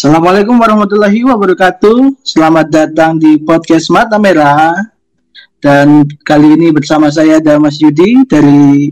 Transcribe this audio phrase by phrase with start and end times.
[0.00, 2.24] Assalamualaikum warahmatullahi wabarakatuh.
[2.24, 4.72] Selamat datang di podcast Mata Merah.
[5.60, 8.88] Dan kali ini bersama saya dan Mas Yudi dari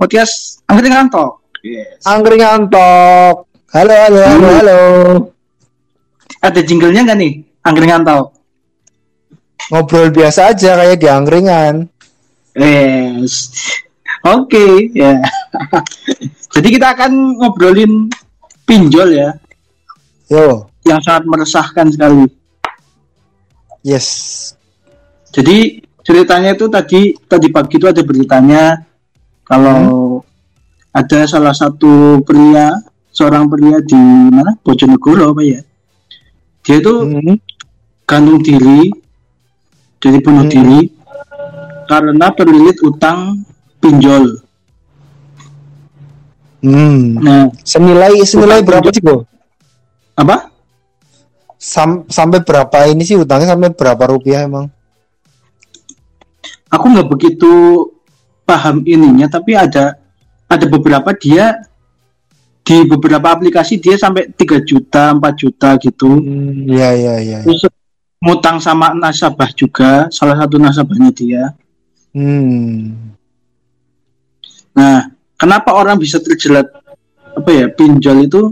[0.00, 1.44] podcast Angkringan Talk.
[1.60, 2.08] Yes.
[2.08, 3.52] Angkringan Talk.
[3.68, 4.56] Halo, halo, halo, hmm.
[4.64, 4.80] halo.
[6.40, 7.32] Ada jinglenya nggak nih?
[7.60, 8.32] Angkringan Talk.
[9.68, 11.84] Ngobrol biasa aja kayak di angkringan.
[12.56, 13.52] Yes.
[14.24, 15.20] Oke, okay, ya.
[16.56, 18.08] Jadi kita akan ngobrolin
[18.64, 19.36] pinjol ya.
[20.30, 20.70] Yo.
[20.86, 22.24] Yang sangat meresahkan sekali.
[23.82, 24.08] Yes.
[25.34, 28.82] Jadi ceritanya itu tadi tadi pagi itu ada beritanya
[29.44, 30.96] kalau hmm.
[30.96, 32.72] ada salah satu pria
[33.10, 34.00] seorang pria di
[34.30, 35.60] mana Bojonegoro apa ya
[36.66, 37.36] dia itu hmm.
[38.08, 38.90] gantung diri
[40.00, 40.54] jadi bunuh hmm.
[40.54, 40.80] diri
[41.90, 43.42] karena terlilit utang
[43.82, 44.38] pinjol.
[46.62, 47.18] Hmm.
[47.18, 49.02] Nah, senilai senilai berapa sih?
[50.20, 50.52] Apa?
[51.56, 54.68] Sam, sampai berapa ini sih utangnya sampai berapa rupiah emang?
[56.68, 57.52] Aku nggak begitu
[58.44, 59.96] paham ininya, tapi ada
[60.44, 61.64] ada beberapa dia
[62.60, 66.20] di beberapa aplikasi dia sampai 3 juta, 4 juta gitu.
[66.20, 67.38] Hmm, iya, iya, iya.
[67.42, 67.66] Terus
[68.20, 71.44] ngutang sama nasabah juga, salah satu nasabahnya dia.
[72.12, 73.16] Hmm.
[74.76, 76.68] Nah, kenapa orang bisa terjelat
[77.30, 78.42] apa ya pinjol itu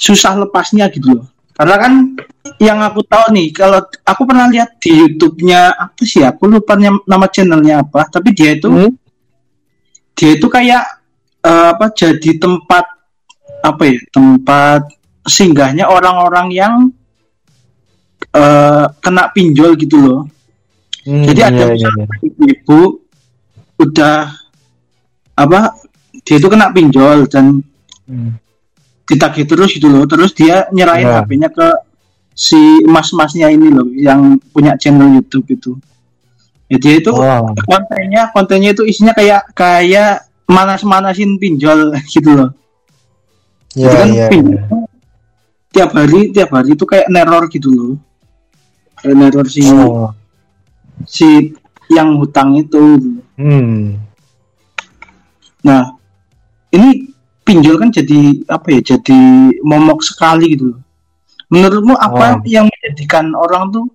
[0.00, 1.28] susah lepasnya gitu loh.
[1.52, 1.92] Karena kan
[2.56, 6.24] yang aku tahu nih, kalau aku pernah lihat di YouTube-nya apa sih?
[6.24, 8.96] Aku lupa nama channelnya apa, tapi dia itu hmm?
[10.16, 11.04] dia itu kayak
[11.44, 11.92] uh, apa?
[11.92, 12.88] Jadi tempat
[13.60, 14.00] apa ya?
[14.08, 14.88] Tempat
[15.28, 16.74] singgahnya orang-orang yang
[18.32, 20.20] uh, kena pinjol gitu loh.
[21.04, 21.90] Hmm, Jadi ada iya, iya.
[22.24, 23.04] ibu
[23.80, 24.28] udah
[25.36, 25.72] apa
[26.24, 27.64] dia itu kena pinjol dan
[28.04, 28.36] hmm.
[29.10, 31.18] Ditagih terus gitu loh terus dia nyerahin yeah.
[31.26, 31.68] HP-nya ke
[32.30, 32.56] si
[32.86, 35.74] mas-masnya ini loh yang punya channel YouTube itu
[36.70, 37.50] ya dia itu oh.
[37.66, 42.50] kontennya kontennya itu isinya kayak kayak manas-manasin pinjol gitu loh
[43.74, 44.86] yeah, kan yeah, pinjol, yeah.
[45.74, 47.92] tiap hari tiap hari itu kayak neror gitu loh
[49.02, 50.14] kayak neror si oh.
[51.02, 51.50] si
[51.90, 54.10] yang hutang itu hmm
[55.60, 55.92] Nah,
[56.72, 57.09] ini
[57.50, 58.80] pinjol kan jadi apa ya?
[58.94, 59.18] Jadi
[59.66, 60.78] momok sekali gitu.
[61.50, 62.46] Menurutmu apa oh.
[62.46, 63.86] yang menjadikan orang tuh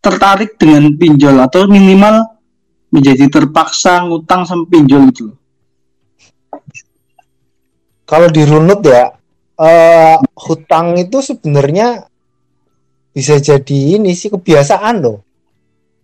[0.00, 2.40] tertarik dengan pinjol atau minimal
[2.88, 5.36] menjadi terpaksa ngutang sama pinjol gitu?
[8.08, 9.12] Kalau dirunut ya,
[9.60, 12.08] uh, hutang itu sebenarnya
[13.12, 15.20] bisa jadi ini sih kebiasaan loh.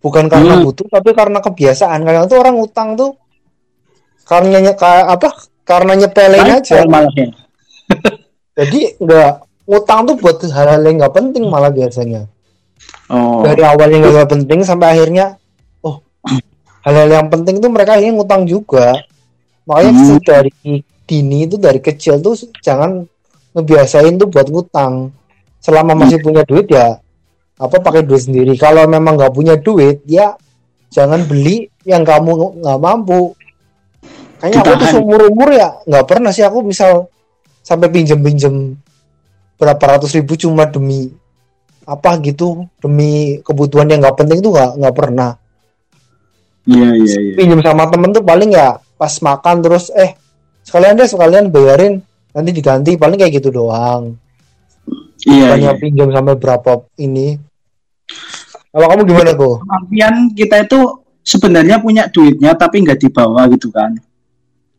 [0.05, 0.63] Bukan karena hmm.
[0.69, 2.05] butuh tapi karena kebiasaan.
[2.05, 3.17] Kadang tuh orang utang tuh
[4.29, 5.29] karena kayak apa
[5.67, 6.87] karena nyepelin aja.
[6.87, 7.11] Malah
[8.59, 9.33] jadi nggak
[9.67, 12.31] utang tuh buat hal-hal yang nggak penting malah biasanya.
[13.07, 13.47] Oh.
[13.47, 15.39] dari awalnya nggak penting sampai akhirnya
[15.87, 16.03] oh
[16.83, 18.95] hal-hal yang penting tuh mereka ingin ngutang juga.
[19.67, 20.19] Makanya hmm.
[20.23, 20.53] dari
[21.07, 23.03] dini itu dari kecil tuh jangan
[23.55, 25.11] ngebiasain tuh buat ngutang.
[25.59, 27.03] Selama masih punya duit ya
[27.57, 28.55] apa pakai duit sendiri.
[28.55, 30.39] Kalau memang nggak punya duit ya
[30.91, 33.35] jangan beli yang kamu nggak mampu
[34.37, 37.09] Kayaknya aku tuh seumur umur ya nggak pernah sih aku misal
[37.65, 38.77] sampai pinjem pinjem
[39.57, 41.09] berapa ratus ribu cuma demi
[41.89, 45.31] apa gitu demi kebutuhan yang nggak penting tuh nggak nggak pernah.
[46.67, 47.35] Iya iya iya.
[47.39, 50.19] Pinjem sama temen tuh paling ya pas makan terus eh
[50.67, 52.03] sekalian deh sekalian bayarin
[52.35, 54.19] nanti diganti paling kayak gitu doang.
[55.25, 55.57] Iya.
[55.57, 55.81] Banyak iya.
[55.81, 57.39] pinjam sampai berapa ini.
[58.77, 59.57] Kalau kamu gimana kok?
[59.65, 60.81] Kemampian kita itu
[61.25, 63.97] sebenarnya punya duitnya tapi nggak dibawa gitu kan.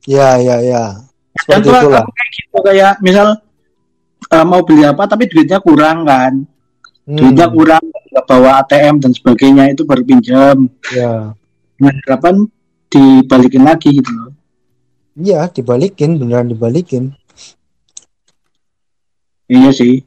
[0.07, 0.83] Ya, ya, ya.
[1.35, 2.07] Seperti itu lah.
[2.07, 3.27] Kayak gitu kayak misal
[4.31, 6.33] uh, mau beli apa tapi duitnya kurang kan.
[7.03, 7.17] Hmm.
[7.19, 10.71] Duitnya kurang, nggak bawa ATM dan sebagainya itu baru pinjam.
[10.95, 11.35] Ya.
[11.77, 12.35] Dengan harapan
[12.87, 14.31] dibalikin lagi gitu loh.
[15.17, 17.11] Iya, dibalikin, beneran dibalikin.
[19.47, 20.03] Iya sih.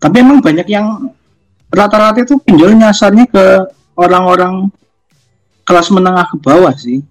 [0.00, 1.12] Tapi emang banyak yang
[1.68, 3.44] rata-rata itu pinjol nyasarnya ke
[3.94, 4.72] orang-orang
[5.68, 7.04] kelas menengah ke bawah sih.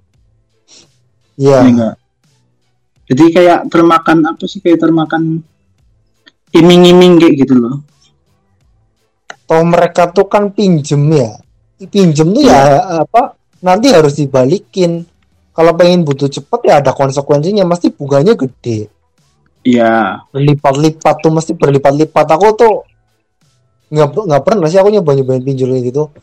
[1.39, 1.95] Iya.
[3.09, 4.61] Jadi kayak termakan apa sih?
[4.61, 5.41] Kayak termakan
[6.53, 7.75] iming-iming kayak gitu loh.
[9.49, 11.41] Toh mereka tuh kan pinjem ya.
[11.89, 13.33] Pinjem tuh ya, ya apa
[13.65, 15.01] nanti harus dibalikin.
[15.57, 17.65] Kalau pengen butuh cepet ya ada konsekuensinya.
[17.65, 18.93] Mesti bunganya gede.
[19.65, 20.23] Iya.
[20.29, 22.25] Berlipat-lipat tuh mesti berlipat-lipat.
[22.29, 22.73] Aku tuh
[23.89, 26.13] nggak nggak pernah sih aku nyoba nyobain pinjol gitu.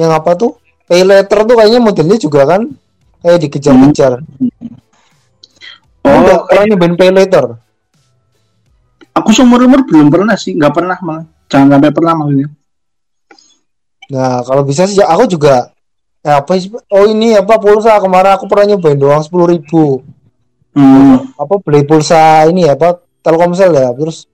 [0.00, 0.56] Yang apa tuh?
[0.88, 2.72] Pay letter tuh kayaknya modelnya juga kan
[3.20, 4.24] kayak dikejar-kejar.
[4.24, 4.80] Hmm.
[6.02, 7.62] Oh, pernah nyobain pay later?
[9.12, 11.24] aku seumur umur belum pernah sih nggak pernah malah.
[11.52, 12.48] Jangan sampai pernah maksudnya.
[14.12, 15.70] Nah kalau bisa sih aku juga
[16.24, 18.00] eh, apa sih oh ini apa pulsa.
[18.00, 20.00] Kemarin aku pernah nyobain doang sepuluh ribu.
[20.72, 21.36] Hmm.
[21.36, 23.92] apa beli pulsa ini ya apa Telkomsel ya.
[23.92, 24.24] Terus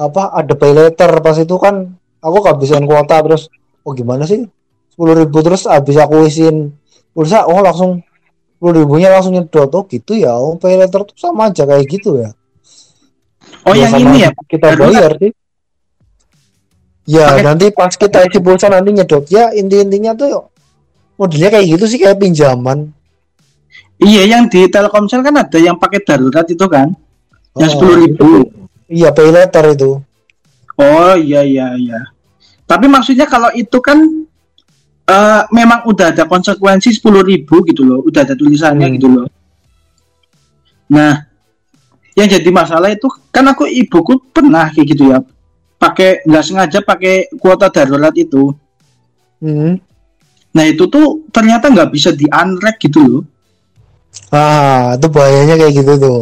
[0.00, 1.92] apa ada pay pas itu kan
[2.24, 3.20] aku kehabisan kuota.
[3.20, 3.52] Terus
[3.84, 4.48] oh gimana sih?
[4.96, 5.44] sepuluh ribu.
[5.44, 6.72] Terus habis aku isin
[7.12, 8.00] pulsa oh langsung
[8.56, 9.68] sepuluh ribunya langsung nyedot.
[9.76, 10.32] Oh gitu ya.
[10.32, 12.32] Oh pay letter tuh sama aja kayak gitu ya.
[13.68, 14.30] Oh ya, yang ini ya?
[14.48, 15.32] kita bayar sih.
[17.06, 17.44] Ya Pake...
[17.44, 19.28] nanti pas kita isi pulsa nanti nyedot.
[19.28, 20.48] Ya inti intinya tuh
[21.20, 22.90] modelnya kayak gitu sih kayak pinjaman.
[24.00, 26.96] Iya yang di Telkomsel kan ada yang pakai darurat itu kan?
[27.60, 28.30] Yang oh, sepuluh ribu.
[28.88, 30.00] Iya pay letter itu.
[30.76, 32.00] Oh iya iya iya.
[32.66, 34.25] Tapi maksudnya kalau itu kan
[35.06, 38.94] uh, memang udah ada konsekuensi sepuluh ribu gitu loh udah ada tulisannya hmm.
[38.98, 39.26] gitu loh
[40.86, 41.26] nah
[42.16, 45.18] yang jadi masalah itu kan aku ibuku pernah kayak gitu ya
[45.76, 48.54] pakai nggak sengaja pakai kuota darurat itu
[49.42, 49.76] hmm.
[50.54, 53.22] nah itu tuh ternyata nggak bisa di unrack gitu loh
[54.32, 56.20] ah itu bahayanya kayak gitu tuh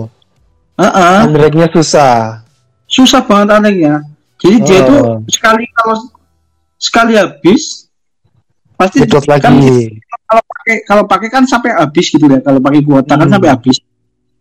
[0.80, 0.86] uh
[1.22, 1.68] -uh.
[1.70, 2.42] susah
[2.90, 3.94] susah banget unracknya
[4.42, 4.64] jadi oh.
[4.66, 4.96] dia itu
[5.30, 5.96] sekali kalau
[6.80, 7.83] sekali habis
[8.74, 9.98] pasti Betul kan lagi.
[10.26, 12.38] kalau pakai kalau pakai kan sampai habis gitu ya.
[12.42, 13.22] Kalau pakai kuota kan hmm.
[13.22, 13.76] kan sampai habis.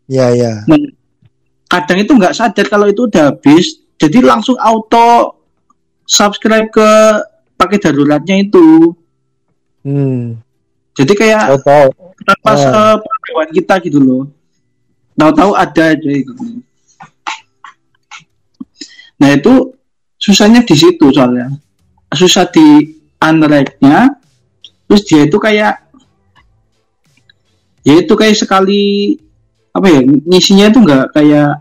[0.10, 0.54] Ya ya.
[0.68, 0.80] Nah,
[1.70, 3.82] kadang itu nggak sadar kalau itu udah habis.
[4.02, 5.38] Jadi langsung auto
[6.04, 6.90] subscribe ke
[7.56, 8.94] pakai daruratnya itu.
[9.84, 10.40] Hmm.
[10.96, 11.60] jadi kayak
[12.40, 12.96] pas uh.
[13.52, 14.24] kita gitu loh.
[15.20, 16.32] Tahu-tahu ada aja itu.
[19.20, 19.76] Nah itu
[20.16, 21.52] susahnya di situ soalnya.
[22.16, 24.23] Susah di unrack-nya
[24.88, 25.74] terus dia itu kayak
[27.84, 29.18] ya itu kayak sekali
[29.74, 31.60] apa ya ngisinya itu enggak kayak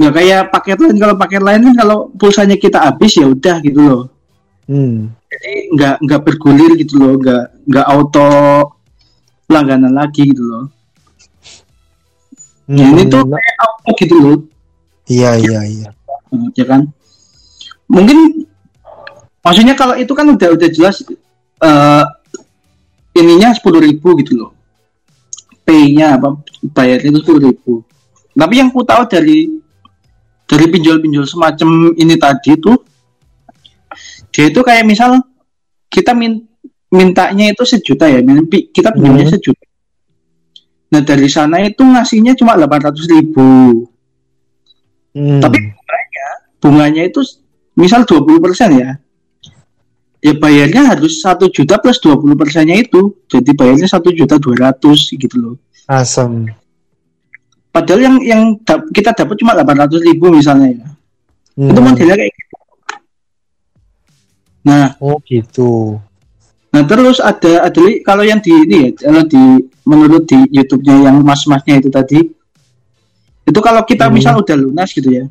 [0.00, 0.96] nggak kayak paket lain.
[0.96, 4.04] Kalau paket lain kan kalau pulsanya kita habis ya udah gitu loh.
[4.70, 5.10] Hmm.
[5.26, 8.30] jadi nggak nggak bergulir gitu loh nggak nggak auto
[9.50, 10.64] langganan lagi gitu loh.
[12.70, 12.78] Hmm.
[12.78, 14.38] ya, ini tuh kayak auto gitu loh.
[15.10, 15.88] Iya iya iya.
[16.54, 16.86] Ya kan?
[17.90, 18.46] Mungkin
[19.42, 21.02] maksudnya kalau itu kan udah udah jelas
[21.60, 22.04] uh,
[23.16, 24.52] ininya sepuluh ribu gitu loh.
[25.64, 26.40] Pay-nya apa
[26.74, 27.84] bayarnya itu sepuluh ribu.
[28.34, 29.48] Tapi yang ku tahu dari
[30.48, 32.78] dari pinjol-pinjol semacam ini tadi tuh
[34.30, 35.22] dia itu kayak misal
[35.90, 36.42] kita min
[36.90, 38.18] mintanya itu sejuta ya
[38.74, 39.34] kita pinjamnya hmm.
[39.38, 39.64] sejuta.
[40.90, 43.48] Nah dari sana itu ngasihnya cuma 800 ribu.
[45.10, 45.42] Hmm.
[45.42, 46.26] tapi bunganya
[46.62, 47.18] bunganya itu
[47.74, 48.90] misal 20 persen ya
[50.20, 55.12] ya bayarnya harus satu juta plus 20 persennya itu jadi bayarnya satu juta dua ratus
[55.16, 55.54] gitu loh
[55.88, 56.48] asam
[57.70, 60.88] Padahal yang yang da kita dapat cuma 800 ribu misalnya ya.
[61.54, 61.70] Hmm.
[61.70, 62.56] Itu modelnya kayak gitu.
[64.66, 66.02] Nah, oh gitu.
[66.70, 69.42] Nah terus ada ada kalau yang di ini ya, kalau di
[69.86, 72.20] menurut di YouTube-nya yang mas-masnya itu tadi,
[73.46, 74.14] itu kalau kita hmm.
[74.18, 75.24] misal udah lunas gitu ya,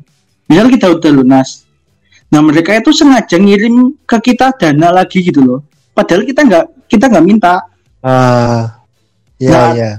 [0.48, 1.64] misal kita udah lunas,
[2.30, 5.60] nah mereka itu sengaja ngirim ke kita dana lagi gitu loh,
[5.92, 7.58] padahal kita nggak kita nggak minta.
[8.00, 8.80] Ah,
[9.36, 9.92] ya nah, ya.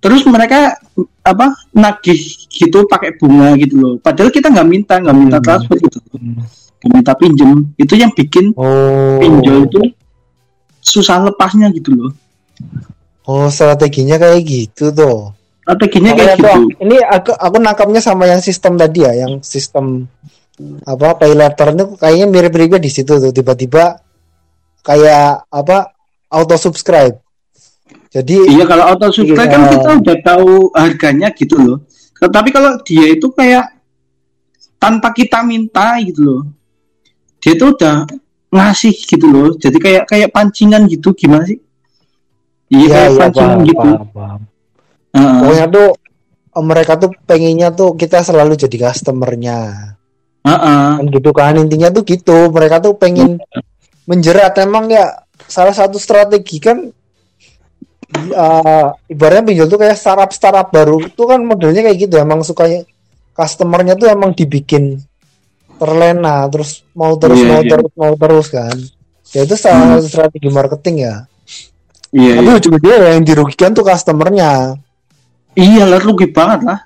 [0.00, 0.76] Terus mereka
[1.24, 2.20] apa nagih
[2.52, 5.44] gitu pakai bunga gitu loh padahal kita nggak minta nggak minta hmm.
[5.48, 5.98] transfer gitu
[6.84, 7.50] nggak minta pinjem
[7.80, 9.16] itu yang bikin oh.
[9.24, 9.80] pinjol itu
[10.84, 12.12] susah lepasnya gitu loh
[13.24, 15.32] oh strateginya kayak gitu tuh
[15.64, 20.04] strateginya kayak gitu ini aku aku nangkapnya sama yang sistem tadi ya yang sistem
[20.86, 23.98] apa pay letter itu kayaknya mirip-miripnya di situ tuh tiba-tiba
[24.86, 25.90] kayak apa
[26.30, 27.24] auto subscribe
[28.14, 29.54] jadi iya kalau auto subscribe iya.
[29.58, 31.78] kan kita udah tahu harganya gitu loh.
[32.14, 33.74] Tapi kalau dia itu kayak
[34.78, 36.42] tanpa kita minta gitu loh.
[37.42, 38.06] Dia tuh udah
[38.54, 39.50] ngasih gitu loh.
[39.58, 41.58] Jadi kayak kayak pancingan gitu gimana sih?
[42.70, 43.88] Iya, ya, kayak ya, pancingan paham, gitu.
[43.90, 44.40] Paham, paham.
[45.14, 45.88] Uh, Pokoknya tuh
[46.62, 49.58] mereka tuh pengennya tuh kita selalu jadi customernya.
[50.44, 50.86] Uh -uh.
[51.00, 52.52] Kan gitu kan intinya tuh gitu.
[52.52, 53.40] Mereka tuh pengen
[54.04, 56.92] menjerat emang ya salah satu strategi kan
[58.14, 62.86] uh, ibaratnya pinjol tuh kayak startup startup baru tuh kan modelnya kayak gitu emang sukanya
[63.34, 65.02] customernya tuh emang dibikin
[65.80, 67.70] terlena terus mau terus yeah, mau yeah.
[67.74, 68.76] terus mau terus kan
[69.34, 70.06] ya itu salah hmm.
[70.06, 71.14] strategi marketing ya
[72.14, 72.58] yeah, tapi yeah.
[72.62, 74.78] ujung-ujungnya yang dirugikan tuh customernya
[75.58, 76.80] iya lah rugi banget lah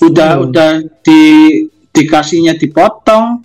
[0.00, 0.44] udah hmm.
[0.50, 0.70] udah
[1.06, 1.22] di
[2.00, 3.44] dikasihnya dipotong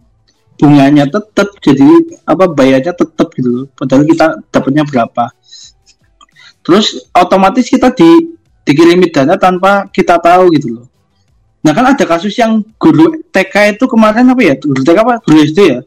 [0.55, 1.89] bunganya tetap jadi
[2.23, 5.27] apa bayarnya tetap gitu padahal kita dapatnya berapa
[6.63, 8.31] terus otomatis kita di
[8.63, 10.87] dikirimi dana tanpa kita tahu gitu loh
[11.65, 14.53] Nah kan ada kasus yang guru TK itu kemarin apa ya?
[14.53, 15.17] Guru TK apa?
[15.25, 15.79] Guru SD ya?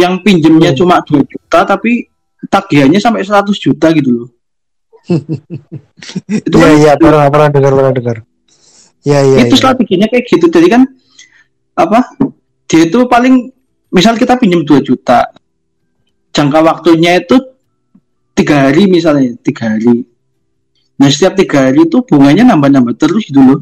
[0.00, 0.78] Yang pinjemnya hmm.
[0.80, 2.08] cuma 2 juta tapi
[2.48, 4.28] tagihannya sampai 100 juta gitu loh.
[6.40, 8.16] itu Iya, kan, iya, pernah pernah dengar, pernah dengar.
[9.04, 9.38] Iya, iya.
[9.44, 9.60] Itu ya.
[9.60, 10.48] strateginya kayak gitu.
[10.48, 10.82] Jadi kan
[11.76, 12.16] apa?
[12.68, 13.52] Dia itu paling
[13.92, 15.28] misal kita pinjam 2 juta.
[16.32, 17.36] Jangka waktunya itu
[18.32, 20.08] tiga hari misalnya, tiga hari.
[20.96, 23.60] Nah setiap tiga hari itu bunganya nambah-nambah terus gitu loh.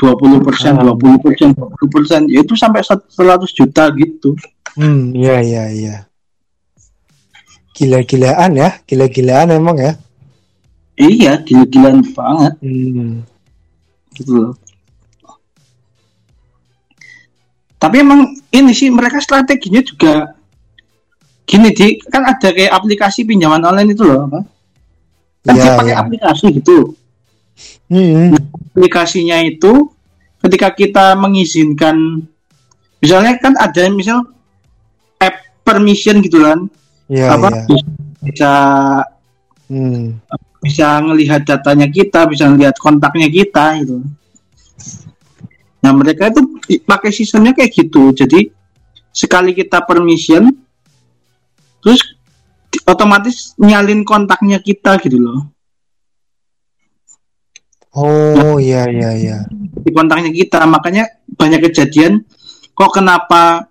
[0.00, 0.80] 20 persen, ah.
[0.80, 3.12] dua puluh persen, dua puluh persen, ya itu sampai 100
[3.52, 4.32] juta gitu.
[4.72, 5.96] Hmm, iya iya iya.
[7.76, 9.92] Gila-gilaan ya, gila-gilaan emang ya.
[10.96, 12.54] Iya, gila-gilaan banget.
[12.64, 13.24] Hmm.
[14.16, 14.52] Gitu loh.
[17.80, 20.36] Tapi emang ini sih mereka strateginya juga
[21.48, 24.44] gini di kan ada kayak aplikasi pinjaman online itu loh apa?
[25.48, 26.00] Kan dia pakai ya.
[26.04, 26.92] aplikasi gitu.
[27.88, 28.36] Hmm.
[28.76, 29.88] Aplikasinya itu
[30.44, 32.28] ketika kita mengizinkan
[33.00, 34.28] misalnya kan ada misal
[35.16, 36.68] app permission gitu kan.
[37.10, 37.80] Ya, apa ya.
[38.22, 38.52] bisa
[39.72, 40.20] hmm.
[40.60, 44.04] bisa ngelihat datanya kita, bisa ngelihat kontaknya kita gitu.
[45.80, 46.40] Nah mereka itu
[46.84, 48.12] pakai sistemnya kayak gitu.
[48.12, 48.52] Jadi
[49.10, 50.52] sekali kita permission,
[51.80, 52.04] terus
[52.86, 55.50] otomatis nyalin kontaknya kita gitu loh.
[57.90, 59.38] Oh iya iya iya.
[59.50, 62.22] Di kontaknya kita, makanya banyak kejadian.
[62.76, 63.66] Kok kenapa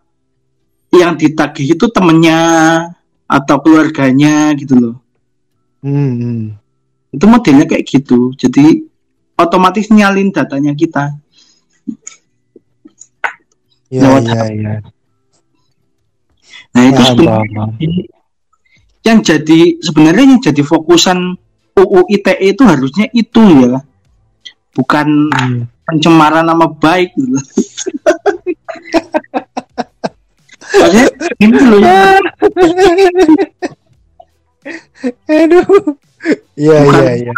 [0.91, 2.41] yang ditagih itu temennya
[3.29, 4.95] atau keluarganya gitu loh.
[5.85, 6.13] Hmm.
[6.19, 6.43] hmm.
[7.15, 8.35] Itu modelnya kayak gitu.
[8.35, 8.85] Jadi
[9.39, 11.15] otomatis nyalin datanya kita.
[13.89, 14.74] Iya, iya, iya.
[16.69, 17.41] Nah, itu ya,
[19.01, 21.34] yang jadi sebenarnya yang jadi fokusan
[21.74, 23.81] UU ITE itu harusnya itu ya.
[24.77, 25.65] Bukan hmm.
[25.89, 27.39] pencemaran nama baik gitu.
[30.69, 31.05] Maksudnya
[31.41, 32.22] ini loh ya.
[35.25, 35.65] Aduh.
[36.53, 37.34] Iya, iya, iya.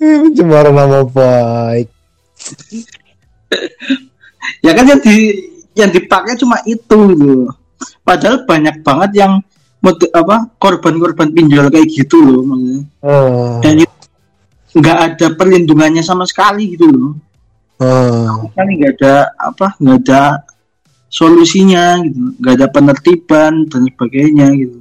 [0.00, 1.88] Pencemaran nama baik.
[4.66, 5.16] ya kan yang di
[5.76, 7.48] yang dipakai cuma itu gitu.
[8.04, 9.32] Padahal banyak banget yang
[10.12, 12.82] apa korban-korban pinjol kayak gitu loh maksudnya.
[13.00, 13.58] Oh.
[13.64, 13.96] Dan itu
[14.76, 17.12] nggak ada perlindungannya sama sekali gitu loh.
[17.80, 18.50] Oh.
[18.52, 20.44] Kan nggak ada apa nggak ada
[21.10, 24.78] solusinya gitu, nggak ada penertiban dan sebagainya gitu.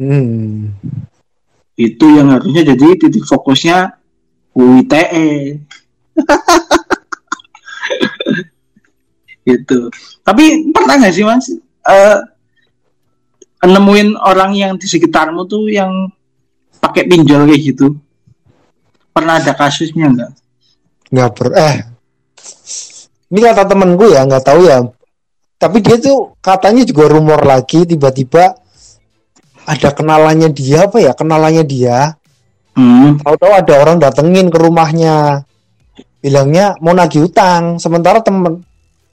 [0.00, 0.72] Hmm
[1.80, 3.96] itu yang harusnya jadi titik fokusnya
[4.52, 5.02] UITE
[9.48, 9.88] gitu.
[10.22, 11.46] Tapi pernah nggak sih mas
[11.86, 12.18] uh,
[13.64, 16.08] nemuin orang yang di sekitarmu tuh yang
[16.80, 17.86] pakai pinjol kayak gitu?
[19.12, 20.32] Pernah ada kasusnya nggak?
[21.12, 21.76] Nggak per eh.
[23.30, 24.80] Ini kata temen gue ya nggak tahu ya.
[25.60, 28.56] Tapi dia tuh katanya juga rumor lagi tiba-tiba
[29.68, 32.16] ada kenalannya dia apa ya kenalannya dia.
[32.70, 33.18] Hmm.
[33.18, 35.42] tahu-tahu ada orang datengin ke rumahnya
[36.20, 38.60] bilangnya mau nagih utang sementara temen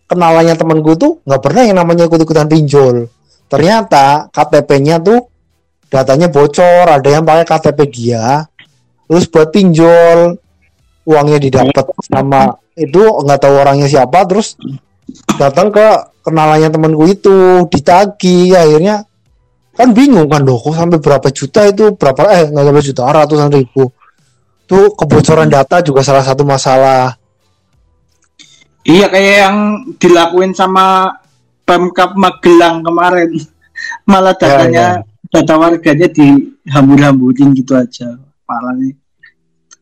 [0.07, 3.07] kenalannya temen gue tuh nggak pernah yang namanya ikut-ikutan pinjol.
[3.47, 5.19] Ternyata KTP-nya tuh
[5.87, 8.43] datanya bocor ada yang pakai KTP dia
[9.07, 10.35] terus buat pinjol
[11.07, 14.59] uangnya didapat sama itu nggak tahu orangnya siapa terus
[15.39, 15.87] datang ke
[16.27, 19.07] kenalannya temenku itu ditagi akhirnya
[19.79, 23.49] kan bingung kan loh kok sampai berapa juta itu berapa eh nggak sampai juta ratusan
[23.55, 23.87] ribu
[24.67, 27.15] tuh kebocoran data juga salah satu masalah.
[28.83, 29.57] Iya kayak yang
[29.99, 31.11] dilakuin sama
[31.63, 33.31] pemkap Magelang kemarin.
[34.09, 35.31] Malah ya, datanya ya, ya.
[35.31, 38.95] data warganya dihambur-hamburin gitu aja parahnya.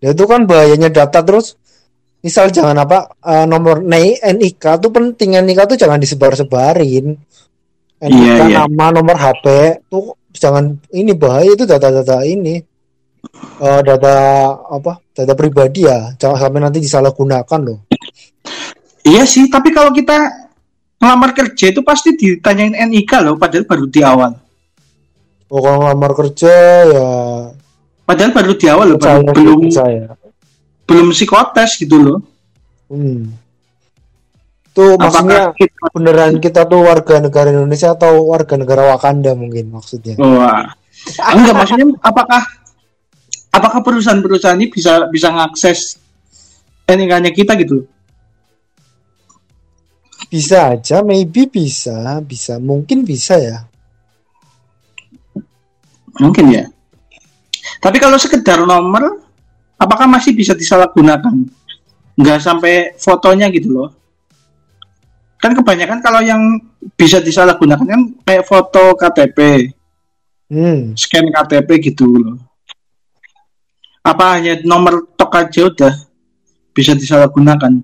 [0.02, 1.58] Ya itu kan bahayanya data terus.
[2.26, 7.14] Misal jangan apa uh, nomor NIK tuh penting NIK tuh jangan disebar-sebarin.
[8.02, 8.58] NIK iya, iya.
[8.66, 9.46] nama nomor HP
[9.90, 12.60] tuh jangan ini bahaya itu data-data ini
[13.62, 14.16] uh, data
[14.72, 17.80] apa data pribadi ya jangan sampai nanti disalahgunakan loh
[19.06, 20.48] iya sih tapi kalau kita
[21.00, 24.32] ngelamar kerja itu pasti ditanyain NIK loh padahal baru di awal
[25.52, 26.56] oh kalau ngelamar kerja
[26.90, 27.10] ya
[28.06, 30.16] padahal baru di awal loh baru, belum saya.
[30.86, 32.20] belum psikotes gitu loh
[32.90, 33.46] hmm
[34.76, 35.88] Tuh maksudnya kita...
[35.96, 40.20] beneran kita tuh warga negara Indonesia atau warga negara Wakanda mungkin maksudnya.
[40.20, 40.68] Wah.
[41.32, 42.44] Enggak maksudnya apakah
[43.56, 45.96] apakah perusahaan-perusahaan ini bisa bisa ngakses
[46.92, 47.88] nik kita gitu?
[50.28, 53.58] Bisa aja, maybe bisa, bisa, mungkin bisa ya.
[56.20, 56.66] Mungkin ya.
[57.80, 59.26] Tapi kalau sekedar nomor
[59.80, 61.34] apakah masih bisa disalahgunakan
[62.16, 63.90] nggak sampai fotonya gitu loh
[65.36, 66.42] kan kebanyakan kalau yang
[66.96, 69.70] bisa disalahgunakan kan kayak foto KTP
[70.48, 70.96] hmm.
[70.96, 72.40] scan KTP gitu loh
[74.06, 75.94] apa hanya nomor tok aja udah
[76.78, 77.82] bisa disalahgunakan?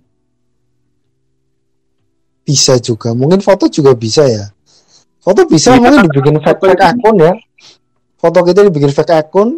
[2.46, 3.18] Bisa juga.
[3.18, 4.54] Mungkin foto juga bisa ya.
[5.18, 7.34] Foto bisa ya, mungkin dibikin fake, fake akun ya.
[8.22, 9.50] Foto kita dibikin fake akun.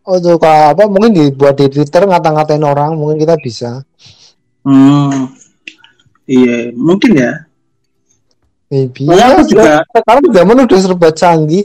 [0.00, 3.70] Untuk apa mungkin dibuat di Twitter ngata-ngatain orang mungkin kita bisa.
[4.64, 5.28] Hmm.
[6.28, 7.32] Iya mungkin ya.
[8.70, 9.02] Maybe.
[9.02, 11.64] Soalnya aku juga sekarang zaman udah serba canggih.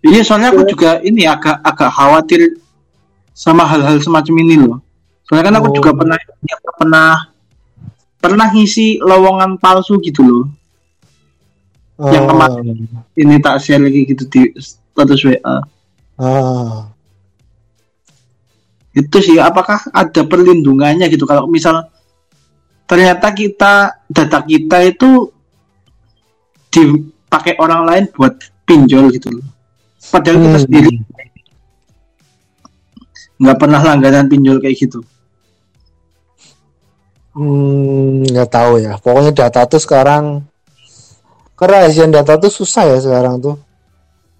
[0.00, 2.40] Iya, soalnya aku juga ini agak agak khawatir
[3.40, 4.84] sama hal-hal semacam ini loh.
[5.24, 5.74] Soalnya kan aku oh.
[5.80, 7.08] juga pernah ya, pernah
[8.20, 10.44] pernah ngisi lowongan palsu gitu loh.
[11.96, 12.12] Oh.
[12.12, 12.76] Yang kemarin
[13.16, 15.56] ini tak share lagi gitu di status WA.
[16.20, 16.92] Ah
[18.90, 21.86] itu sih apakah ada perlindungannya gitu kalau misal
[22.90, 25.30] ternyata kita data kita itu
[26.74, 28.34] dipakai orang lain buat
[28.66, 29.46] pinjol gitu loh
[30.10, 30.44] padahal hmm.
[30.46, 30.92] kita sendiri
[33.40, 35.00] nggak pernah langganan pinjol kayak gitu
[37.34, 40.44] hmm nggak tahu ya pokoknya data tuh sekarang
[41.56, 43.56] kerahasiaan data tuh susah ya sekarang tuh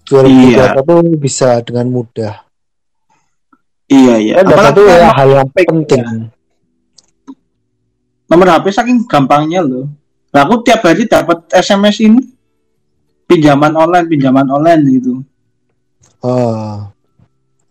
[0.05, 0.71] jual iya.
[0.71, 2.51] data tuh bisa dengan mudah
[3.91, 4.33] Iya iya.
[4.39, 5.99] Dan data itu ya hal yang penting.
[5.99, 6.19] Ya.
[8.31, 9.91] Nomor HP saking gampangnya loh.
[10.31, 12.23] Nah, aku tiap hari dapat SMS ini
[13.27, 15.13] pinjaman online, pinjaman online gitu.
[16.23, 16.87] Oh.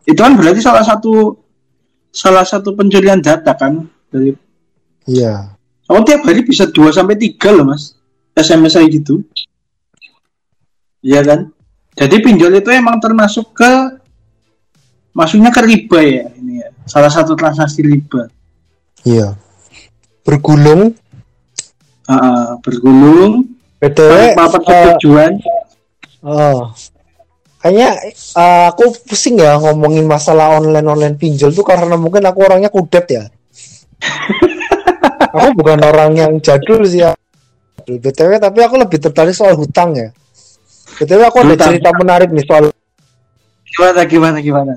[0.06, 1.36] Itu kan berarti salah satu
[2.10, 4.34] salah satu pencurian data kan dari
[5.08, 5.56] Iya.
[5.90, 7.98] Aku tiap hari bisa 2 sampai 3 loh, Mas.
[8.36, 9.26] SMS saya gitu.
[11.02, 11.40] Iya kan?
[11.98, 14.00] Jadi pinjol itu emang termasuk ke
[15.14, 18.30] maksudnya ke riba ya ini ya salah satu transaksi riba
[19.02, 19.34] iya
[20.22, 20.94] bergulung
[22.06, 23.50] uh, bergulung
[23.82, 25.32] btw apa uh, tujuan
[26.22, 26.70] oh
[27.60, 27.88] kayaknya
[28.40, 33.06] uh, aku pusing ya ngomongin masalah online online pinjol tuh karena mungkin aku orangnya kudet
[33.12, 33.24] ya
[35.36, 37.12] aku bukan orang yang jadul sih ya
[37.84, 40.08] btw tapi aku lebih tertarik soal hutang ya
[40.96, 41.52] btw aku hutang.
[41.52, 42.72] ada cerita menarik nih soal
[43.70, 44.74] gimana gimana gimana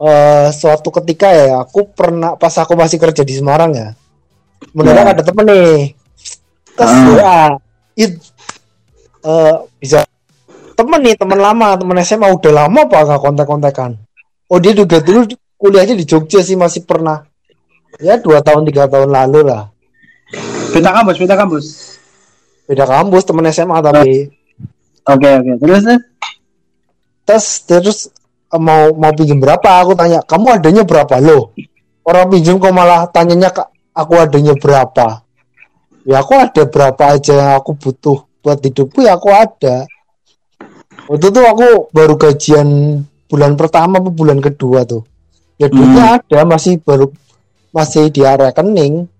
[0.00, 3.88] uh, suatu ketika ya aku pernah pas aku masih kerja di Semarang ya
[4.72, 5.14] mendadak yeah.
[5.16, 5.76] ada temen nih
[6.76, 7.16] terus uh.
[7.18, 7.36] ya
[7.98, 8.12] it,
[9.24, 10.07] uh, bisa
[10.88, 14.00] temen nih temen lama temen SMA udah lama apa nggak kontak-kontakan?
[14.48, 15.28] Oh dia juga dulu
[15.60, 17.28] kuliahnya di Jogja sih masih pernah.
[18.00, 19.68] Ya dua tahun tiga tahun lalu lah.
[20.72, 21.66] Beda kampus beda kampus?
[22.64, 24.32] Beda kampus temen SMA tapi.
[25.04, 25.44] Oke okay, oke.
[25.44, 25.54] Okay.
[25.60, 25.80] terus?
[27.28, 27.98] Terus terus
[28.56, 29.84] mau mau pinjam berapa?
[29.84, 31.52] Aku tanya kamu adanya berapa lo?
[32.00, 33.52] Orang pinjam kok malah tanyanya
[33.92, 35.20] aku adanya berapa?
[36.08, 39.84] Ya aku ada berapa aja yang aku butuh buat hidupku ya aku ada
[41.08, 42.68] waktu itu aku baru gajian
[43.26, 45.02] bulan pertama atau bulan kedua tuh.
[45.58, 46.16] Ya duitnya hmm.
[46.22, 47.10] ada masih baru
[47.74, 49.10] masih di rekening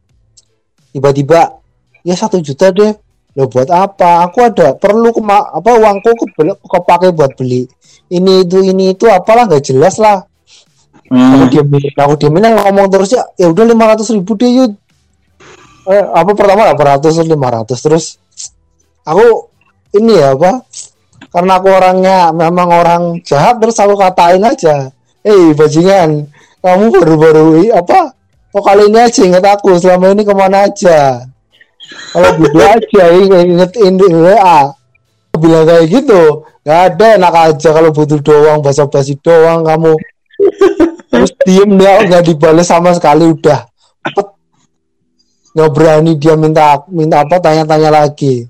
[0.94, 1.58] tiba-tiba
[2.06, 2.94] ya satu juta deh.
[3.36, 4.26] Lo buat apa?
[4.26, 7.70] Aku ada perlu kema apa uangku ke kepake buat beli
[8.08, 10.24] ini itu ini itu apalah nggak jelas lah.
[11.08, 11.40] Hmm.
[11.40, 14.72] aku diamin aku diamin ngomong terus ya ya udah lima ratus ribu deh yud.
[15.88, 18.04] Eh, apa pertama delapan ratus lima ratus terus
[19.08, 19.48] aku
[19.96, 20.60] ini ya apa
[21.28, 24.88] karena aku orangnya memang orang jahat terus aku katain aja.
[25.20, 26.24] Eh bajingan.
[26.58, 28.16] Kamu baru-baru apa?
[28.48, 29.76] Kok kali ini aja inget aku?
[29.76, 31.22] Selama ini ke mana aja?
[32.12, 34.60] Kalau berdua aja inget inget WA
[35.38, 36.42] bilang kayak gitu.
[36.66, 39.94] Gak ada enak aja kalau butuh doang basa basi doang kamu.
[41.08, 43.64] Terus diem dia nggak dibalas sama sekali udah.
[45.54, 48.48] Nggak berani dia minta minta apa tanya-tanya lagi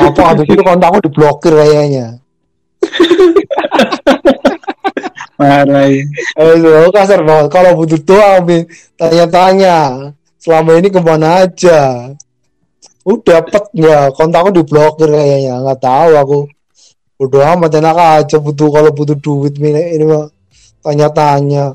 [0.00, 2.18] apa habis itu kontakku diblokir kayaknya.
[5.40, 6.04] Marah ya.
[6.38, 7.50] Eh kasar banget.
[7.50, 8.66] Kalau butuh doang
[8.98, 10.10] tanya-tanya.
[10.38, 12.12] Selama ini ke mana aja?
[13.04, 15.60] Udah pet ya kontakku diblokir kayaknya.
[15.60, 16.38] Nggak tahu aku.
[17.14, 20.26] Udah amat enak aja butuh kalau butuh duit ini, ini mah.
[20.84, 21.72] Tanya-tanya.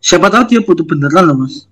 [0.00, 1.68] Siapa tahu dia butuh beneran loh mas.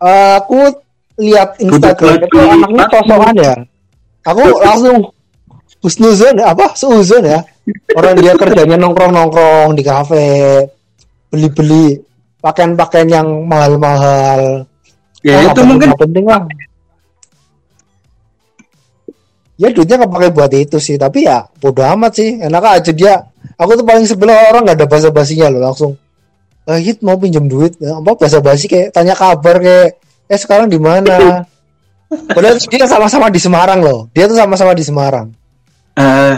[0.00, 0.80] Uh, aku
[1.16, 3.54] lihat Instagram itu anaknya sosokan ya?
[4.26, 4.96] Aku langsung
[5.80, 6.76] husnuzon apa?
[6.76, 7.40] Seuzon ya?
[7.96, 10.62] Orang dia kerjanya nongkrong nongkrong di kafe
[11.26, 11.86] beli beli
[12.38, 14.62] pakaian pakaian yang mahal mahal
[15.26, 16.42] ya nah, itu mungkin penting lah.
[19.56, 22.38] Ya duitnya kepake buat itu sih tapi ya bodo amat sih.
[22.38, 23.14] Enak aja dia.
[23.56, 25.92] Aku tuh paling sebelah orang nggak ada basa basinya loh langsung.
[26.68, 27.72] Eh hit mau pinjam duit?
[27.80, 29.96] Ya, apa basa basi kayak tanya kabar kayak
[30.26, 31.46] eh sekarang di mana?
[32.06, 34.06] Padahal dia sama-sama di Semarang loh.
[34.14, 35.28] Dia tuh sama-sama di Semarang.
[35.96, 36.36] Uh.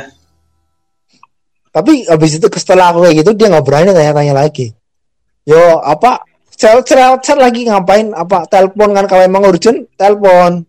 [1.75, 4.73] tapi abis itu setelah aku kayak gitu dia nggak berani tanya-tanya lagi.
[5.47, 6.25] Yo apa?
[6.59, 8.11] Cel cel cel lagi ngapain?
[8.15, 9.87] Apa telepon kan kalau emang urgent?
[9.95, 10.67] Telepon.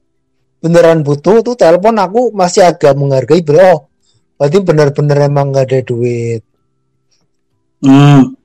[0.61, 1.97] Beneran butuh tuh telepon.
[1.97, 3.57] Aku masih agak menghargai bro.
[3.57, 3.77] Oh,
[4.37, 6.41] berarti bener-bener emang nggak ada duit.
[7.79, 8.35] Hmm.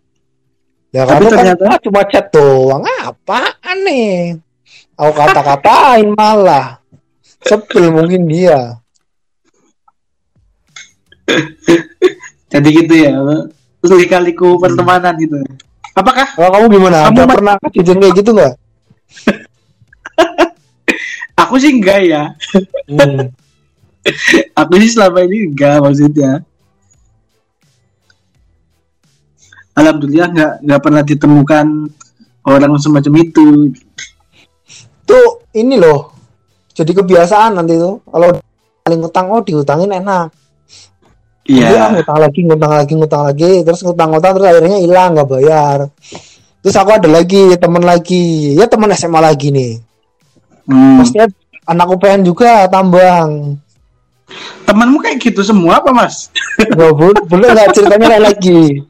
[0.95, 1.63] ya Tapi kan ternyata...
[1.69, 2.81] kan cuma chat doang.
[3.03, 4.43] Apa aneh
[4.94, 6.78] aku kata-katain malah
[7.44, 8.78] sebel mungkin dia
[12.52, 13.12] jadi gitu ya
[13.85, 15.38] lika-liku pertemanan gitu
[15.94, 16.26] Apakah?
[16.35, 17.07] Kalau kamu gimana?
[17.07, 18.54] Kamu Ada pernah kejadian kayak gitu nggak?
[21.42, 22.22] aku sih enggak ya.
[22.90, 23.30] Hmm.
[24.59, 26.42] aku sih selama ini enggak maksudnya.
[29.74, 31.66] Alhamdulillah nggak nggak pernah ditemukan
[32.42, 33.70] orang semacam itu.
[35.05, 36.12] Tuh ini loh,
[36.73, 38.33] jadi kebiasaan nanti tuh kalau
[38.85, 40.33] paling utang oh diutangin enak
[41.45, 41.69] Iya.
[41.77, 41.88] Yeah.
[41.93, 45.79] ngutang lagi, ngutang lagi, ngutang lagi, terus ngutang-ngutang terus akhirnya hilang nggak bayar.
[46.64, 49.73] Terus aku ada lagi teman lagi, ya teman SMA lagi nih.
[50.64, 50.97] Hmm.
[50.97, 51.29] Maksudnya
[51.69, 53.61] anak UPN juga tambang.
[54.64, 56.33] Temanmu kayak gitu semua apa mas?
[56.73, 58.81] Gak boleh, boleh nggak ceritanya kayak lagi.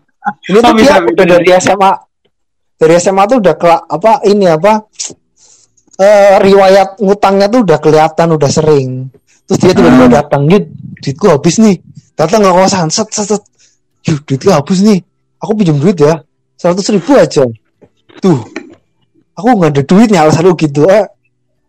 [0.46, 1.92] Ini tuh dia udah dari SMA,
[2.78, 4.86] dari SMA tuh udah ke apa ini apa?
[5.94, 9.14] Uh, riwayat ngutangnya tuh udah kelihatan, udah sering.
[9.46, 10.16] Terus dia tiba-tiba hmm.
[10.18, 10.66] datang, gitu,
[10.98, 11.78] duitku habis nih.
[12.14, 13.42] Datang ke kosan set set set.
[14.06, 15.00] Yuk duitnya hapus nih.
[15.42, 16.22] Aku pinjam duit ya
[16.54, 17.44] seratus ribu aja.
[18.22, 18.38] Tuh
[19.34, 21.04] aku nggak ada duitnya alasan lu gitu eh.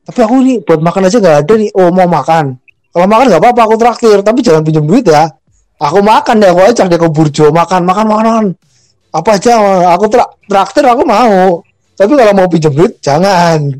[0.05, 1.69] Tapi aku nih buat makan aja nggak ada nih.
[1.73, 2.55] Oh mau makan.
[2.93, 4.17] Kalau makan nggak apa-apa aku traktir.
[4.21, 5.27] Tapi jangan pinjam duit ya.
[5.81, 7.49] Aku makan deh aku ajak dia ke burjo.
[7.49, 8.43] Makan makan makan.
[9.11, 9.57] Apa aja
[9.91, 11.65] aku tra traktir aku mau.
[11.97, 13.73] Tapi kalau mau pinjam duit jangan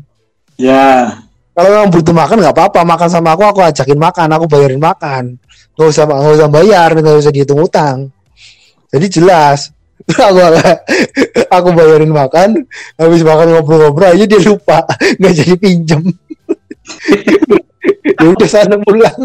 [0.60, 1.16] ya.
[1.56, 2.80] Kalau memang butuh makan nggak apa-apa.
[2.84, 5.40] Makan sama aku aku ajakin makan aku bayarin makan.
[5.76, 8.12] Nggak usah nggak usah bayar nggak usah dihitung utang.
[8.92, 9.72] Jadi jelas.
[10.06, 10.38] Aku
[11.50, 14.84] aku bayarin makan habis makan ngobrol-ngobrol aja dia lupa.
[15.18, 16.02] Nggak jadi pinjem
[18.20, 19.18] ya udah sana pulang.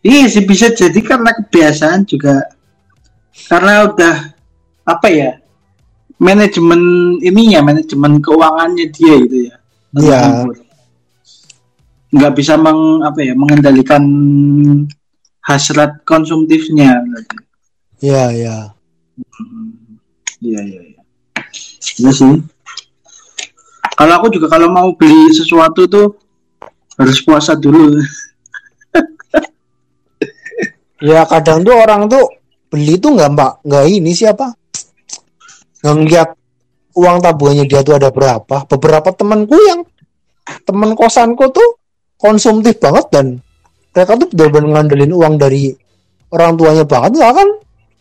[0.00, 2.44] Iya sih bisa jadi karena kebiasaan juga.
[3.48, 4.29] Karena udah
[4.90, 5.30] apa ya
[6.20, 6.80] manajemen
[7.22, 9.60] ininya manajemen keuangannya dia gitu ya
[9.96, 10.46] Iya.
[12.10, 14.02] Nggak bisa meng apa ya mengendalikan
[15.42, 17.02] hasrat konsumtifnya.
[17.98, 18.56] Iya iya.
[20.38, 20.80] Iya iya.
[21.98, 22.38] Iya ya sih.
[23.98, 26.14] Kalau aku juga kalau mau beli sesuatu tuh
[26.94, 27.98] harus puasa dulu.
[31.10, 32.24] ya kadang tuh orang tuh
[32.70, 34.59] beli tuh nggak mbak nggak ini siapa
[35.80, 36.36] ngeliat
[36.96, 39.80] uang tabungannya dia tuh ada berapa beberapa temanku yang
[40.66, 41.80] teman kosanku tuh
[42.20, 43.26] konsumtif banget dan
[43.90, 45.72] mereka tuh benar-benar ngandelin uang dari
[46.30, 47.10] orang tuanya banget.
[47.16, 47.48] Nggak kan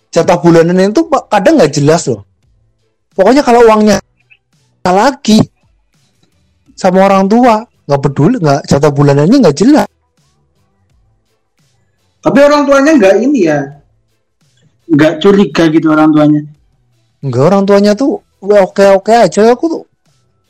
[0.10, 2.22] jatah bulanan itu kadang nggak jelas loh.
[3.16, 3.98] Pokoknya kalau uangnya
[4.90, 5.38] lagi
[6.74, 9.88] sama orang tua nggak peduli nggak jatah bulanannya nggak jelas.
[12.20, 13.60] Tapi orang tuanya nggak ini ya
[14.90, 16.42] nggak curiga gitu orang tuanya
[17.20, 19.84] nggak orang tuanya tuh oke oke aja aku tuh.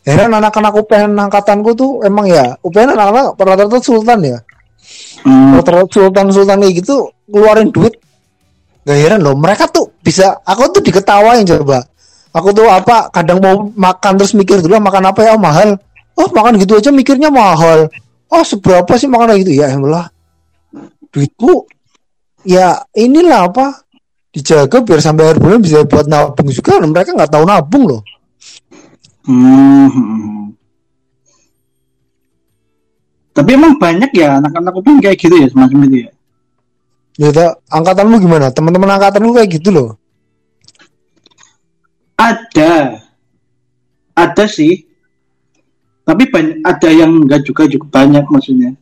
[0.07, 4.37] Heran anak-anak UPN angkatanku tuh emang ya UPN anak-anak rata-rata sultan ya.
[5.21, 5.59] Hmm.
[5.59, 7.99] rata-rata sultan-sultan kayak gitu keluarin duit.
[8.87, 11.83] Gak heran loh mereka tuh bisa aku tuh diketawain coba.
[12.33, 15.31] Aku tuh apa kadang mau makan terus mikir dulu makan apa ya?
[15.35, 15.77] Oh, mahal.
[16.15, 17.91] Oh makan gitu aja mikirnya mahal.
[18.29, 19.51] Oh seberapa sih makan gitu?
[19.53, 20.09] Ya lah
[21.09, 21.65] duitku
[22.45, 23.88] ya inilah apa
[24.39, 28.01] dijaga biar sampai akhir bulan bisa buat nabung juga mereka nggak tahu nabung loh.
[29.29, 30.55] Hmm.
[33.35, 36.09] tapi emang banyak ya anak-anak pun kayak gitu ya semacam itu ya?
[37.19, 38.51] Ya angkatanmu gimana?
[38.51, 39.89] Teman-teman angkatanmu kayak gitu loh.
[42.19, 42.99] Ada.
[44.17, 44.87] Ada sih.
[46.03, 48.75] Tapi banyak ada yang enggak juga cukup banyak maksudnya.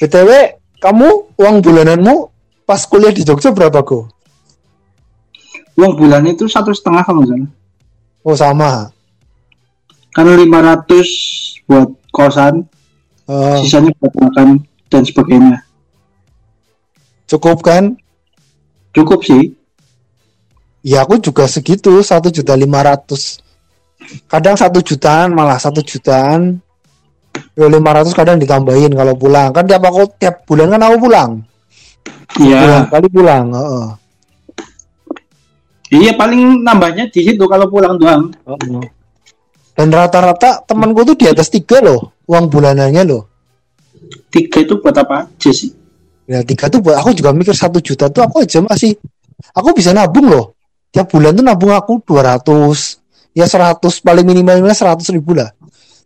[0.00, 2.28] Btw kamu uang bulananmu
[2.68, 4.15] pas kuliah di Jogja berapa kok
[5.76, 7.48] uang bulan itu satu setengah kalau misalnya
[8.24, 8.90] oh sama
[10.16, 12.64] kan 500 buat kosan
[13.28, 13.56] oh.
[13.60, 15.58] sisanya buat makan dan sebagainya
[17.28, 17.96] cukup kan
[18.96, 19.52] cukup sih
[20.80, 23.44] ya aku juga segitu satu juta lima ratus
[24.30, 26.64] kadang satu jutaan malah satu jutaan
[27.56, 29.52] Yo 500 kadang ditambahin kalau pulang.
[29.52, 31.30] Kan tiap aku tiap bulan kan aku pulang.
[32.36, 32.60] Iya.
[32.60, 33.86] Pulang kali pulang, heeh.
[35.92, 38.34] Iya paling nambahnya di situ kalau pulang doang.
[38.42, 38.86] Heeh.
[39.76, 43.22] Dan rata-rata temanku tuh di atas tiga loh uang bulanannya loh.
[44.32, 45.70] Tiga itu buat apa aja sih?
[46.26, 48.98] Ya tiga tuh buat aku juga mikir satu juta tuh aku aja masih
[49.54, 50.58] aku bisa nabung loh.
[50.90, 55.52] Tiap bulan tuh nabung aku 200 ya 100 paling minimalnya 100 ribu lah.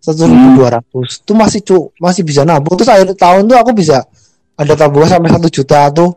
[0.00, 3.70] Satu ribu dua ratus tuh masih cu masih bisa nabung terus akhir tahun tuh aku
[3.76, 4.00] bisa
[4.56, 6.16] ada tabungan sampai satu juta tuh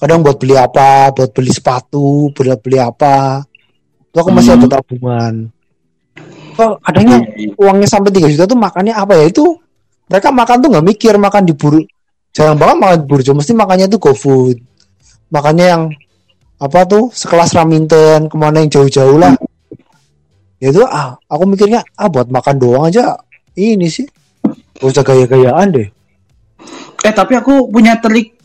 [0.00, 3.44] kadang buat beli apa buat beli sepatu buat beli apa.
[4.10, 4.64] Tuh aku masih Hmm.
[4.64, 5.34] ada tabungan.
[6.56, 7.18] Kok kadangnya
[7.60, 9.30] uangnya sampai 3 juta tuh makannya apa ya?
[9.30, 9.60] Itu
[10.10, 11.78] mereka makan tuh nggak mikir makan di buru.
[12.34, 14.56] Jarang banget makan di burjo mesti makannya tuh GoFood.
[15.30, 15.82] Makannya yang
[16.58, 17.14] apa tuh?
[17.14, 19.36] Sekelas Raminten ke mana yang jauh-jauh lah.
[20.60, 23.14] Ya itu ah aku mikirnya ah buat makan doang aja.
[23.54, 24.06] Ini sih.
[24.80, 25.88] Gak usah gaya-gayaan deh.
[27.00, 28.36] Eh tapi aku punya trik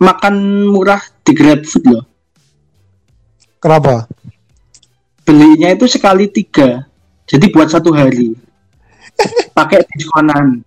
[0.00, 0.34] makan
[0.68, 2.04] murah di GrabFood loh.
[3.62, 4.06] kenapa
[5.24, 6.84] Belinya itu sekali tiga.
[7.24, 8.36] Jadi buat satu hari.
[9.56, 10.60] Pakai diskonan.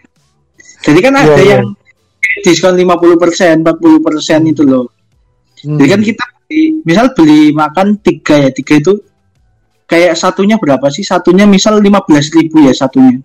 [0.81, 1.53] Jadi kan ada Iya, iya.
[1.61, 1.77] yang
[2.41, 4.89] diskon 50%, 40% itu loh.
[5.61, 5.77] Hmm.
[5.77, 8.93] Jadi kan kita beli, misal beli makan tiga ya, tiga itu
[9.85, 11.05] kayak satunya berapa sih?
[11.05, 13.21] Satunya misal 15.000 ribu ya satunya.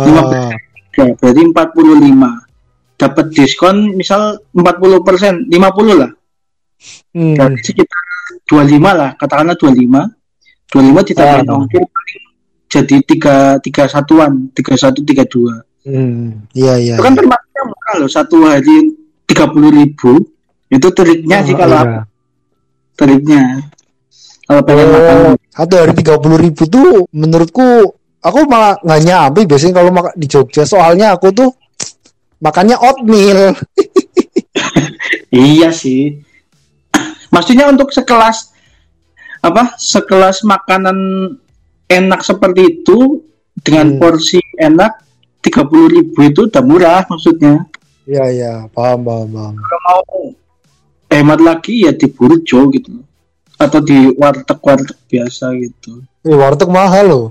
[0.00, 0.52] Ah,
[0.94, 2.43] Ya, berarti 45.
[3.04, 5.52] Dapat diskon misal 40%, 50
[5.92, 6.10] lah.
[7.12, 7.36] hmm.
[7.36, 8.00] Berarti sekitar
[8.48, 10.08] 25 lah, katakanlah 25.
[10.72, 11.56] 25 ditambahin Ah.
[11.60, 12.22] ongkir paling
[12.66, 15.62] jadi tiga tiga satuan, tiga satu tiga dua.
[15.84, 16.48] Hmm.
[16.50, 18.76] iya iya Itu kan termasuknya murah loh, satu hari
[19.24, 20.12] 30 ribu.
[20.66, 22.00] Itu triknya sih Oh, kalau iya.
[22.94, 23.44] triknya.
[24.44, 25.16] Kalau pengen Oh, makan
[25.48, 27.68] satu hari tiga puluh ribu tuh menurutku
[28.18, 31.48] aku malah nggak nyampe biasanya kalau makan di Jogja soalnya aku tuh
[32.44, 33.56] makannya oatmeal
[35.34, 36.22] Iya sih.
[37.28, 38.54] Maksudnya untuk sekelas
[39.42, 39.74] apa?
[39.74, 40.94] Sekelas makanan
[41.90, 43.18] enak seperti itu
[43.58, 43.98] dengan Hmm.
[43.98, 45.02] porsi enak
[45.42, 47.66] 30.000 ribu itu udah murah maksudnya.
[48.06, 50.22] Iya iya paham paham paham Kalau mau
[51.10, 53.02] hemat lagi ya di burjo gitu.
[53.58, 55.98] Atau di warteg-warteg biasa gitu.
[56.24, 57.26] eh warteg mahal loh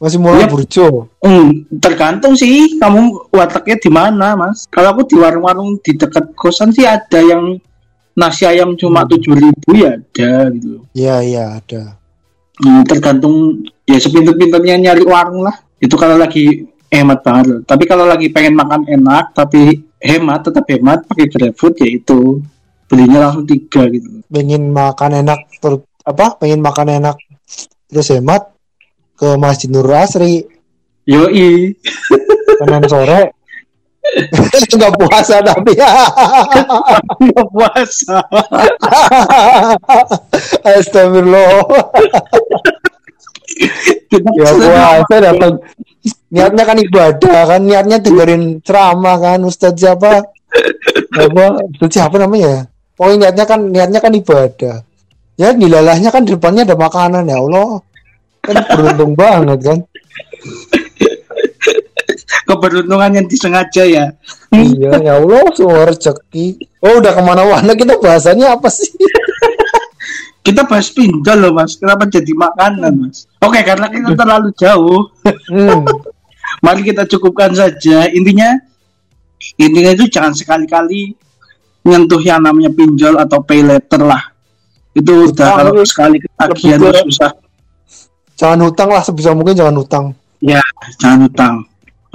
[0.00, 0.48] masih mulai Iya.
[0.48, 0.86] burjo
[1.20, 4.64] Hmm, tergantung sih kamu wartegnya di mana, Mas.
[4.66, 7.60] Kalau aku di warung-warung di dekat kosan sih ada yang
[8.16, 9.10] nasi ayam cuma Hmm.
[9.12, 10.80] tujuh ribu ya ada gitu.
[10.92, 12.00] iya iya ada
[12.56, 15.56] Hmm, tergantung ya sepinter-pinternya nyari warung lah.
[15.76, 17.60] Itu kalau lagi hemat banget loh.
[17.64, 22.40] Tapi kalau lagi pengen makan enak tapi hemat tetap hemat pakai GrabFood ya itu
[22.84, 24.20] belinya langsung tiga gitu.
[24.26, 27.16] pengen makan enak terus apa pengen makan enak
[27.86, 28.50] terus hemat
[29.20, 30.48] ke Masjid Nur Asri.
[31.04, 31.76] Yoi.
[32.56, 33.36] Senin sore.
[34.80, 35.76] Nggak puasa tapi.
[37.20, 38.18] Nggak puasa.
[40.64, 41.52] Astagfirullah.
[44.40, 45.54] Ya puasa datang.
[46.32, 50.24] Niatnya kan ibadah kan niatnya dengerin ceramah kan Ustadz siapa?
[51.12, 51.44] Apa?
[51.76, 52.70] Ustadz siapa namanya?
[52.96, 54.76] Pokoknya niatnya kan niatnya kan ibadah.
[55.36, 57.84] Ya dilalahnya kan di depannya ada makanan ya Allah
[58.44, 59.78] kan beruntung banget kan
[62.46, 64.06] Keberuntungan yang disengaja ya.
[64.50, 68.90] iya ya Allah semua rezeki oh udah ke mana-mana kita bahasannya apa sih
[70.40, 71.76] Kita bahas pinjol loh mas.
[71.76, 73.28] Kenapa jadi makanan mas?
[73.44, 75.12] Oke karena kita terlalu jauh.
[75.24, 75.84] hmm.
[76.64, 78.08] Mari kita cukupkan saja.
[78.08, 78.56] Intinya,
[79.60, 81.14] intinya itu jangan sekali-kali
[81.84, 84.32] menyentuh yang namanya pinjol atau pay letter lah.
[84.96, 87.32] Itu udah kalau sekali ketagihan susah.
[88.40, 90.04] Jangan hutang lah sebisa mungkin jangan hutang.
[90.40, 90.64] Ya,
[90.96, 91.54] jangan utang.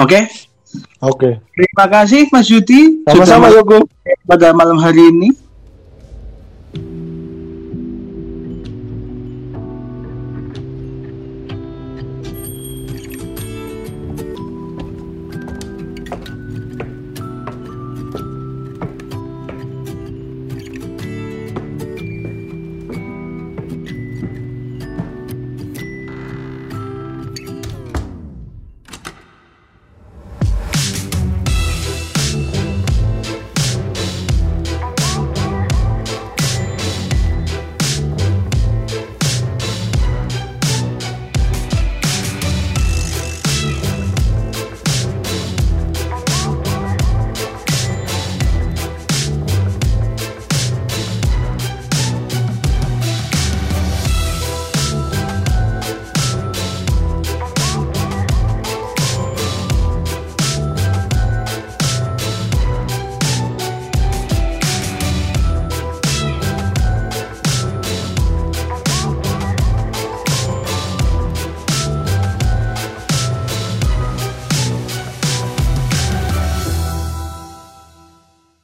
[0.02, 0.26] Oke,
[0.98, 1.30] oke.
[1.54, 3.06] Terima kasih Mas Yudi.
[3.06, 3.86] Sama-sama Yogo.
[4.26, 5.30] pada malam hari ini.